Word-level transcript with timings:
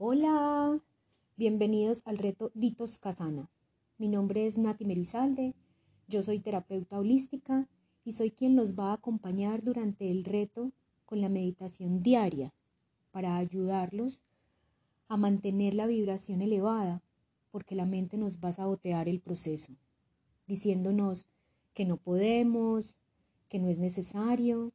Hola, 0.00 0.80
bienvenidos 1.36 2.02
al 2.04 2.18
reto 2.18 2.52
Ditos 2.54 3.00
Casana. 3.00 3.50
Mi 3.98 4.06
nombre 4.06 4.46
es 4.46 4.56
Nati 4.56 4.84
Merizalde, 4.84 5.56
yo 6.06 6.22
soy 6.22 6.38
terapeuta 6.38 7.00
holística 7.00 7.68
y 8.04 8.12
soy 8.12 8.30
quien 8.30 8.54
los 8.54 8.78
va 8.78 8.90
a 8.90 8.92
acompañar 8.92 9.64
durante 9.64 10.08
el 10.12 10.22
reto 10.22 10.70
con 11.04 11.20
la 11.20 11.28
meditación 11.28 12.00
diaria 12.00 12.54
para 13.10 13.38
ayudarlos 13.38 14.22
a 15.08 15.16
mantener 15.16 15.74
la 15.74 15.88
vibración 15.88 16.42
elevada, 16.42 17.02
porque 17.50 17.74
la 17.74 17.84
mente 17.84 18.16
nos 18.18 18.38
va 18.38 18.50
a 18.50 18.52
sabotear 18.52 19.08
el 19.08 19.18
proceso, 19.18 19.72
diciéndonos 20.46 21.26
que 21.74 21.84
no 21.84 21.96
podemos, 21.96 22.96
que 23.48 23.58
no 23.58 23.66
es 23.66 23.80
necesario 23.80 24.72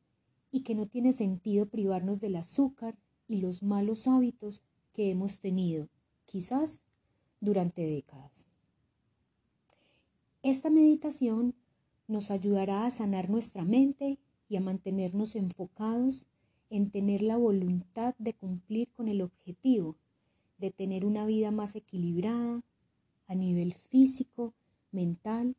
y 0.52 0.64
que 0.64 0.76
no 0.76 0.86
tiene 0.86 1.14
sentido 1.14 1.70
privarnos 1.70 2.20
del 2.20 2.36
azúcar 2.36 2.98
y 3.26 3.38
los 3.38 3.64
malos 3.64 4.06
hábitos 4.06 4.64
que 4.94 5.12
hemos 5.12 5.40
tenido, 5.40 5.90
quizás 6.26 6.82
durante 7.42 7.82
décadas. 7.82 8.48
Esta 10.44 10.70
meditación 10.70 11.56
nos 12.08 12.32
ayudará 12.32 12.86
a 12.86 12.92
sanar 12.92 13.30
nuestra 13.30 13.66
mente 13.66 14.20
y 14.48 14.56
a 14.56 14.62
mantenernos 14.62 15.36
enfocados 15.36 16.26
en 16.70 16.90
tener 16.90 17.22
la 17.22 17.38
voluntad 17.38 18.16
de 18.18 18.34
cumplir 18.34 18.90
con 18.94 19.08
el 19.08 19.22
objetivo 19.22 19.98
de 20.58 20.72
tener 20.72 21.06
una 21.06 21.26
vida 21.26 21.52
más 21.52 21.76
equilibrada 21.76 22.64
a 23.28 23.36
nivel 23.36 23.74
físico, 23.74 24.54
mental 24.92 25.56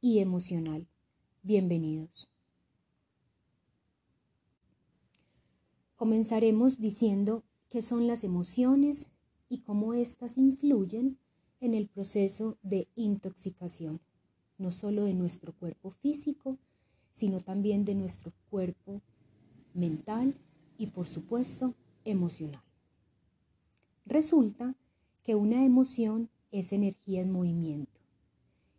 y 0.00 0.20
emocional. 0.20 0.86
Bienvenidos. 1.42 2.28
Comenzaremos 5.96 6.80
diciendo 6.80 7.42
qué 7.74 7.82
son 7.82 8.06
las 8.06 8.22
emociones 8.22 9.08
y 9.48 9.62
cómo 9.62 9.94
éstas 9.94 10.38
influyen 10.38 11.18
en 11.60 11.74
el 11.74 11.88
proceso 11.88 12.56
de 12.62 12.86
intoxicación, 12.94 14.00
no 14.58 14.70
solo 14.70 15.02
de 15.02 15.12
nuestro 15.12 15.52
cuerpo 15.52 15.90
físico, 15.90 16.56
sino 17.10 17.40
también 17.40 17.84
de 17.84 17.96
nuestro 17.96 18.32
cuerpo 18.48 19.02
mental 19.72 20.36
y 20.78 20.86
por 20.86 21.08
supuesto 21.08 21.74
emocional. 22.04 22.62
Resulta 24.06 24.76
que 25.24 25.34
una 25.34 25.64
emoción 25.64 26.30
es 26.52 26.72
energía 26.72 27.22
en 27.22 27.32
movimiento. 27.32 28.00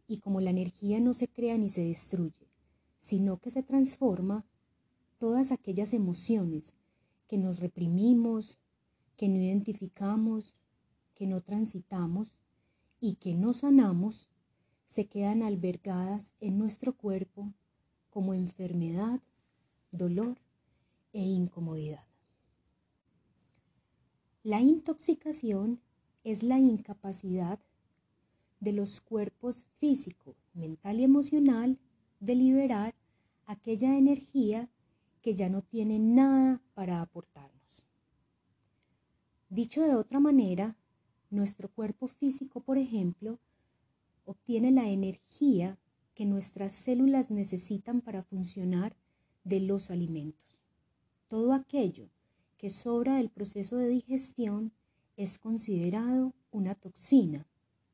Y 0.07 0.19
como 0.19 0.39
la 0.39 0.51
energía 0.51 1.01
no 1.01 1.13
se 1.13 1.27
crea 1.27 1.57
ni 1.57 1.67
se 1.67 1.83
destruye, 1.83 2.47
sino 3.01 3.39
que 3.41 3.51
se 3.51 3.61
transforma, 3.61 4.45
todas 5.17 5.51
aquellas 5.51 5.91
emociones 5.91 6.75
que 7.27 7.37
nos 7.37 7.59
reprimimos, 7.59 8.57
que 9.15 9.29
no 9.29 9.37
identificamos, 9.37 10.55
que 11.13 11.27
no 11.27 11.41
transitamos 11.41 12.37
y 12.99 13.15
que 13.15 13.33
no 13.35 13.53
sanamos, 13.53 14.29
se 14.87 15.07
quedan 15.07 15.43
albergadas 15.43 16.33
en 16.39 16.57
nuestro 16.57 16.95
cuerpo 16.95 17.53
como 18.09 18.33
enfermedad, 18.33 19.21
dolor 19.91 20.39
e 21.13 21.21
incomodidad. 21.21 22.05
La 24.43 24.61
intoxicación 24.61 25.81
es 26.23 26.43
la 26.43 26.59
incapacidad 26.59 27.59
de 28.59 28.73
los 28.73 29.01
cuerpos 29.01 29.67
físico, 29.79 30.35
mental 30.53 30.99
y 30.99 31.03
emocional 31.03 31.79
de 32.19 32.35
liberar 32.35 32.95
aquella 33.45 33.97
energía 33.97 34.69
que 35.21 35.35
ya 35.35 35.49
no 35.49 35.61
tiene 35.61 35.99
nada 35.99 36.61
para 36.73 37.01
aportarnos. 37.01 37.54
Dicho 39.49 39.81
de 39.83 39.95
otra 39.95 40.19
manera, 40.19 40.75
nuestro 41.29 41.69
cuerpo 41.69 42.07
físico, 42.07 42.61
por 42.61 42.77
ejemplo, 42.77 43.39
obtiene 44.25 44.71
la 44.71 44.89
energía 44.89 45.77
que 46.15 46.25
nuestras 46.25 46.73
células 46.73 47.29
necesitan 47.29 48.01
para 48.01 48.23
funcionar 48.23 48.95
de 49.43 49.59
los 49.59 49.91
alimentos. 49.91 50.63
Todo 51.27 51.53
aquello 51.53 52.09
que 52.57 52.69
sobra 52.69 53.17
del 53.17 53.29
proceso 53.29 53.77
de 53.77 53.89
digestión 53.89 54.71
es 55.17 55.37
considerado 55.37 56.33
una 56.51 56.73
toxina, 56.73 57.45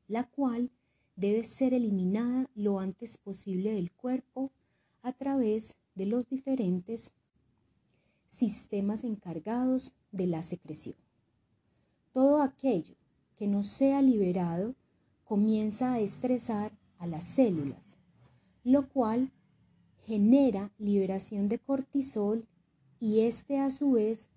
la 0.08 0.24
cual 0.24 0.70
debe 1.16 1.44
ser 1.44 1.74
eliminada 1.74 2.48
lo 2.54 2.80
antes 2.80 3.18
posible 3.18 3.72
del 3.72 3.92
cuerpo 3.92 4.50
a 5.02 5.12
través 5.12 5.76
de 5.94 6.06
los 6.06 6.28
diferentes 6.28 7.12
sistemas 8.28 9.04
encargados 9.04 9.94
de 10.10 10.26
la 10.26 10.42
secreción. 10.42 11.01
Todo 12.12 12.42
aquello 12.42 12.94
que 13.36 13.46
no 13.46 13.62
sea 13.62 14.02
liberado 14.02 14.74
comienza 15.24 15.94
a 15.94 16.00
estresar 16.00 16.72
a 16.98 17.06
las 17.06 17.24
células, 17.24 17.96
lo 18.64 18.88
cual 18.88 19.30
genera 20.02 20.70
liberación 20.78 21.48
de 21.48 21.58
cortisol 21.58 22.46
y 23.00 23.20
este 23.20 23.58
a 23.58 23.70
su 23.70 23.92
vez 23.92 24.28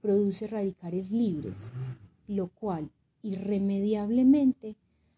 produce 0.00 0.46
radicales 0.46 1.10
libres, 1.10 1.70
lo 2.26 2.48
cual 2.48 2.90
irremediablemente 3.22 4.76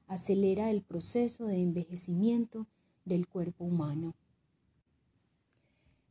acelera 0.09 0.71
el 0.71 0.83
proceso 0.83 1.47
de 1.47 1.63
envejecimiento 1.63 2.67
del 3.05 3.29
cuerpo 3.29 3.65
humano. 3.65 4.15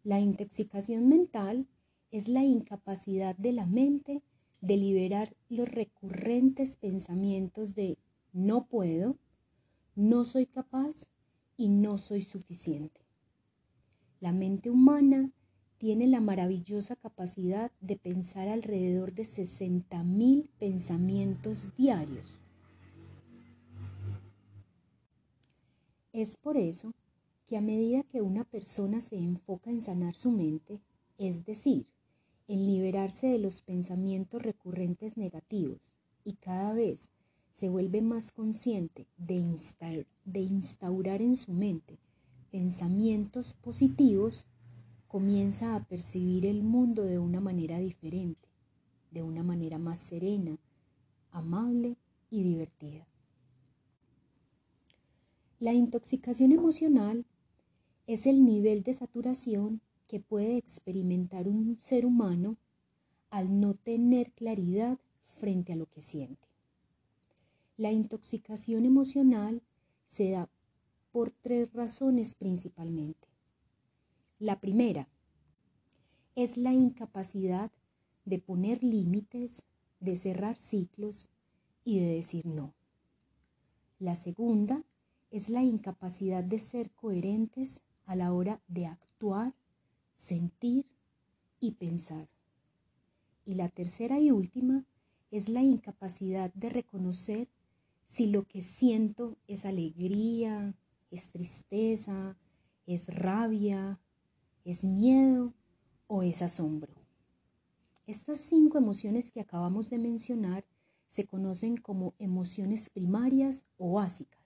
La 0.03 0.19
intoxicación 0.19 1.09
mental 1.09 1.67
es 2.09 2.29
la 2.29 2.43
incapacidad 2.43 3.35
de 3.35 3.51
la 3.51 3.65
mente 3.65 4.21
de 4.61 4.77
liberar 4.77 5.35
los 5.49 5.69
recurrentes 5.69 6.75
pensamientos 6.77 7.75
de 7.75 7.97
no 8.33 8.65
puedo, 8.65 9.17
no 9.95 10.23
soy 10.23 10.45
capaz 10.45 11.07
y 11.57 11.69
no 11.69 11.97
soy 11.97 12.21
suficiente. 12.21 13.01
La 14.19 14.31
mente 14.31 14.69
humana 14.69 15.31
tiene 15.77 16.07
la 16.07 16.19
maravillosa 16.19 16.97
capacidad 16.97 17.71
de 17.79 17.95
pensar 17.95 18.49
alrededor 18.49 19.13
de 19.13 19.23
60.000 19.23 20.47
pensamientos 20.59 21.75
diarios. 21.77 22.41
Es 26.11 26.35
por 26.35 26.57
eso 26.57 26.93
que 27.47 27.57
a 27.57 27.61
medida 27.61 28.03
que 28.03 28.21
una 28.21 28.43
persona 28.43 28.99
se 28.99 29.17
enfoca 29.17 29.71
en 29.71 29.79
sanar 29.79 30.15
su 30.15 30.31
mente, 30.31 30.81
es 31.17 31.45
decir, 31.45 31.87
en 32.49 32.65
liberarse 32.65 33.27
de 33.27 33.37
los 33.37 33.61
pensamientos 33.61 34.41
recurrentes 34.41 35.17
negativos 35.17 35.95
y 36.23 36.33
cada 36.33 36.73
vez 36.73 37.11
se 37.53 37.69
vuelve 37.69 38.01
más 38.01 38.31
consciente 38.31 39.05
de, 39.17 39.55
de 40.25 40.39
instaurar 40.39 41.21
en 41.21 41.35
su 41.35 41.53
mente 41.53 41.99
pensamientos 42.49 43.53
positivos, 43.53 44.47
comienza 45.07 45.75
a 45.75 45.83
percibir 45.83 46.47
el 46.47 46.63
mundo 46.63 47.03
de 47.03 47.19
una 47.19 47.39
manera 47.39 47.77
diferente, 47.77 48.49
de 49.11 49.21
una 49.21 49.43
manera 49.43 49.77
más 49.77 49.99
serena, 49.99 50.57
amable 51.29 51.97
y 52.31 52.41
divertida. 52.41 53.05
La 55.59 55.73
intoxicación 55.73 56.51
emocional 56.51 57.25
es 58.07 58.25
el 58.25 58.43
nivel 58.43 58.81
de 58.81 58.93
saturación 58.93 59.81
que 60.09 60.19
puede 60.19 60.57
experimentar 60.57 61.47
un 61.47 61.77
ser 61.79 62.03
humano 62.03 62.57
al 63.29 63.59
no 63.59 63.75
tener 63.75 64.31
claridad 64.31 64.97
frente 65.35 65.71
a 65.71 65.75
lo 65.75 65.85
que 65.85 66.01
siente. 66.01 66.47
La 67.77 67.91
intoxicación 67.91 68.85
emocional 68.85 69.61
se 70.07 70.31
da 70.31 70.49
por 71.11 71.29
tres 71.29 71.71
razones 71.73 72.33
principalmente. 72.33 73.27
La 74.39 74.59
primera 74.59 75.07
es 76.35 76.57
la 76.57 76.73
incapacidad 76.73 77.71
de 78.25 78.39
poner 78.39 78.83
límites, 78.83 79.63
de 79.99 80.15
cerrar 80.15 80.57
ciclos 80.57 81.29
y 81.85 82.00
de 82.00 82.15
decir 82.15 82.47
no. 82.47 82.73
La 84.00 84.15
segunda 84.15 84.83
es 85.29 85.50
la 85.50 85.62
incapacidad 85.62 86.44
de 86.44 86.57
ser 86.57 86.89
coherentes 86.91 87.81
a 88.05 88.15
la 88.15 88.33
hora 88.33 88.59
de 88.67 88.88
actuar, 88.88 89.53
sentir 90.19 90.86
y 91.60 91.71
pensar. 91.71 92.27
Y 93.45 93.56
la 93.56 93.69
tercera 93.69 94.19
y 94.19 94.31
última 94.31 94.86
es 95.31 95.50
la 95.50 95.63
incapacidad 95.63 96.54
de 96.54 96.69
reconocer 96.69 97.48
si 98.07 98.27
lo 98.27 98.44
que 98.44 98.62
siento 98.62 99.38
es 99.48 99.66
alegría, 99.66 100.75
es 101.10 101.31
tristeza, 101.31 102.38
es 102.86 103.07
rabia, 103.07 104.00
¿Es 104.66 104.83
miedo 104.83 105.54
o 106.06 106.22
es 106.22 106.44
asombro? 106.44 106.94
Estas 108.06 108.39
cinco 108.39 108.77
emociones 108.77 109.31
que 109.31 109.42
acabamos 109.42 109.89
de 109.89 109.98
mencionar 109.98 110.63
se 111.07 111.25
conocen 111.25 111.77
como 111.77 112.13
emociones 112.19 112.89
primarias 112.92 113.65
o 113.77 113.94
básicas. 113.94 114.38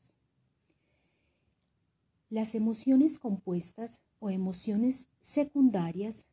Las 2.33 2.55
emociones 2.55 3.19
compuestas 3.19 4.01
o 4.17 4.31
emociones 4.31 5.07
secundarias 5.21 6.25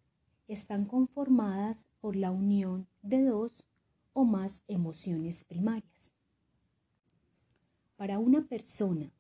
están 0.49 0.87
conformadas 0.87 1.89
por 2.01 2.17
la 2.17 2.31
unión 2.31 2.87
de 3.03 3.23
dos 3.25 3.67
o 4.15 4.25
más 4.25 4.63
emociones 4.67 5.45
primarias. 5.45 6.11
Para 7.99 8.19
una 8.19 8.47
persona, 8.47 9.11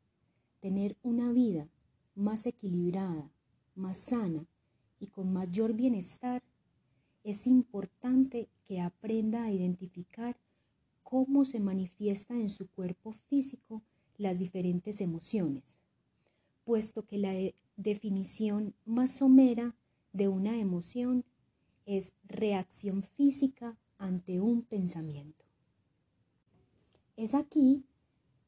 tener 0.60 0.96
una 1.02 1.30
vida 1.32 1.68
más 2.14 2.46
equilibrada, 2.46 3.30
más 3.74 3.98
sana 3.98 4.46
y 5.00 5.08
con 5.08 5.30
mayor 5.34 5.74
bienestar, 5.74 6.42
es 7.24 7.46
importante 7.46 8.48
que 8.66 8.80
aprenda 8.80 9.42
a 9.44 9.52
identificar 9.52 10.34
cómo 11.02 11.44
se 11.44 11.60
manifiesta 11.60 12.40
en 12.40 12.48
su 12.48 12.68
cuerpo 12.68 13.12
físico 13.28 13.82
las 14.16 14.38
diferentes 14.38 15.02
emociones, 15.02 15.76
puesto 16.64 17.06
que 17.06 17.18
la 17.18 17.34
definición 17.76 18.74
más 18.84 19.12
somera 19.12 19.74
de 20.12 20.28
una 20.28 20.58
emoción 20.58 21.24
es 21.86 22.12
reacción 22.24 23.02
física 23.02 23.76
ante 23.98 24.40
un 24.40 24.62
pensamiento. 24.62 25.44
Es 27.16 27.34
aquí 27.34 27.84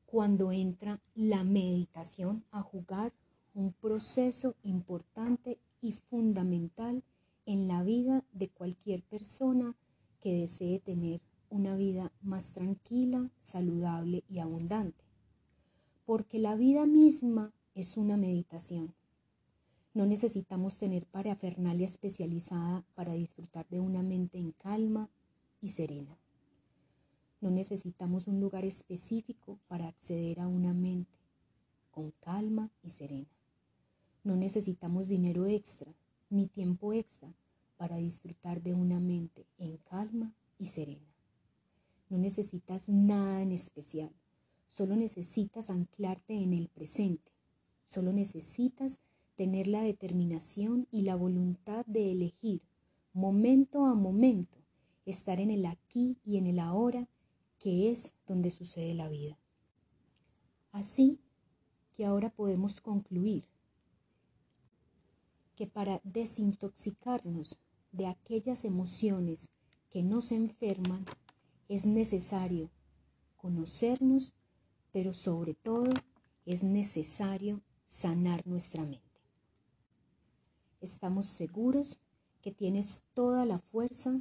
cuando 0.06 0.52
entra 0.52 1.00
la 1.14 1.44
meditación 1.44 2.44
a 2.50 2.62
jugar 2.62 3.12
un 3.54 3.72
proceso 3.72 4.54
importante 4.62 5.58
y 5.80 5.92
fundamental 5.92 7.02
en 7.46 7.68
la 7.68 7.82
vida 7.82 8.24
de 8.32 8.48
cualquier 8.48 9.02
persona 9.02 9.74
que 10.20 10.34
desee 10.34 10.78
tener 10.78 11.20
una 11.50 11.76
vida 11.76 12.12
más 12.22 12.52
tranquila, 12.52 13.30
saludable 13.42 14.24
y 14.28 14.38
abundante. 14.38 15.04
Porque 16.06 16.38
la 16.38 16.54
vida 16.54 16.86
misma 16.86 17.52
es 17.74 17.96
una 17.96 18.16
meditación. 18.16 18.94
No 19.94 20.06
necesitamos 20.06 20.78
tener 20.78 21.06
parafernalia 21.06 21.86
especializada 21.86 22.84
para 22.94 23.12
disfrutar 23.12 23.68
de 23.68 23.80
una 23.80 24.02
mente 24.02 24.38
en 24.38 24.52
calma 24.52 25.10
y 25.60 25.70
serena. 25.70 26.18
No 27.40 27.50
necesitamos 27.50 28.26
un 28.26 28.40
lugar 28.40 28.64
específico 28.64 29.58
para 29.68 29.88
acceder 29.88 30.40
a 30.40 30.48
una 30.48 30.72
mente 30.72 31.18
con 31.90 32.12
calma 32.20 32.70
y 32.82 32.90
serena. 32.90 33.30
No 34.24 34.36
necesitamos 34.36 35.08
dinero 35.08 35.46
extra 35.46 35.92
ni 36.30 36.46
tiempo 36.46 36.92
extra 36.92 37.34
para 37.76 37.96
disfrutar 37.96 38.62
de 38.62 38.74
una 38.74 39.00
mente 39.00 39.44
en 39.58 39.76
calma 39.78 40.32
y 40.58 40.66
serena. 40.66 41.12
No 42.08 42.18
necesitas 42.18 42.88
nada 42.88 43.42
en 43.42 43.52
especial, 43.52 44.12
solo 44.68 44.94
necesitas 44.94 45.68
anclarte 45.68 46.34
en 46.34 46.52
el 46.54 46.68
presente, 46.68 47.31
solo 47.92 48.12
necesitas 48.12 49.00
tener 49.34 49.66
la 49.66 49.82
determinación 49.82 50.88
y 50.90 51.02
la 51.02 51.14
voluntad 51.14 51.84
de 51.86 52.10
elegir 52.10 52.62
momento 53.12 53.84
a 53.84 53.94
momento, 53.94 54.56
estar 55.04 55.40
en 55.40 55.50
el 55.50 55.66
aquí 55.66 56.16
y 56.24 56.38
en 56.38 56.46
el 56.46 56.58
ahora, 56.58 57.06
que 57.58 57.90
es 57.90 58.14
donde 58.26 58.50
sucede 58.50 58.94
la 58.94 59.08
vida. 59.08 59.38
Así 60.70 61.20
que 61.94 62.06
ahora 62.06 62.30
podemos 62.30 62.80
concluir 62.80 63.44
que 65.54 65.66
para 65.66 66.00
desintoxicarnos 66.02 67.58
de 67.92 68.06
aquellas 68.06 68.64
emociones 68.64 69.50
que 69.90 70.02
nos 70.02 70.32
enferman, 70.32 71.04
es 71.68 71.84
necesario 71.84 72.70
conocernos, 73.36 74.34
pero 74.92 75.12
sobre 75.12 75.52
todo 75.52 75.90
es 76.46 76.62
necesario 76.62 77.60
sanar 77.92 78.46
nuestra 78.46 78.84
mente. 78.84 79.20
Estamos 80.80 81.26
seguros 81.26 82.00
que 82.40 82.50
tienes 82.50 83.04
toda 83.12 83.44
la 83.44 83.58
fuerza 83.58 84.18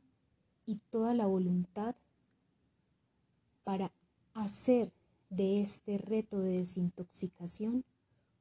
y 0.65 0.75
toda 0.89 1.13
la 1.13 1.25
voluntad 1.25 1.95
para 3.63 3.93
hacer 4.33 4.91
de 5.29 5.61
este 5.61 5.97
reto 5.97 6.41
de 6.41 6.57
desintoxicación 6.57 7.85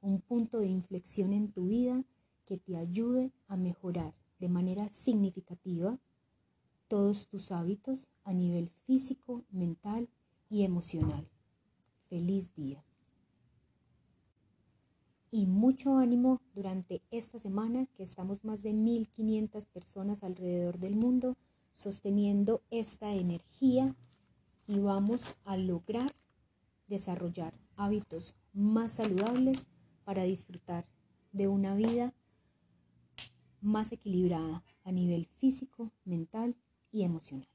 un 0.00 0.20
punto 0.20 0.58
de 0.58 0.66
inflexión 0.66 1.32
en 1.32 1.52
tu 1.52 1.68
vida 1.68 2.04
que 2.44 2.58
te 2.58 2.76
ayude 2.76 3.30
a 3.46 3.56
mejorar 3.56 4.12
de 4.40 4.48
manera 4.48 4.90
significativa 4.90 6.00
todos 6.88 7.28
tus 7.28 7.52
hábitos 7.52 8.08
a 8.24 8.32
nivel 8.32 8.68
físico, 8.84 9.44
mental 9.52 10.08
y 10.48 10.64
emocional. 10.64 11.28
Feliz 12.08 12.52
día. 12.56 12.84
Y 15.30 15.46
mucho 15.46 15.96
ánimo 15.96 16.40
durante 16.54 17.02
esta 17.10 17.38
semana 17.38 17.86
que 17.94 18.02
estamos 18.02 18.44
más 18.44 18.62
de 18.62 18.72
1500 18.72 19.66
personas 19.66 20.24
alrededor 20.24 20.78
del 20.78 20.96
mundo 20.96 21.36
sosteniendo 21.72 22.62
esta 22.70 23.14
energía 23.14 23.94
y 24.66 24.78
vamos 24.80 25.36
a 25.44 25.56
lograr 25.56 26.10
desarrollar 26.88 27.54
hábitos 27.76 28.34
más 28.52 28.92
saludables 28.92 29.66
para 30.04 30.24
disfrutar 30.24 30.86
de 31.32 31.46
una 31.46 31.74
vida 31.74 32.12
más 33.60 33.92
equilibrada 33.92 34.64
a 34.84 34.92
nivel 34.92 35.26
físico, 35.38 35.92
mental 36.04 36.56
y 36.90 37.04
emocional. 37.04 37.48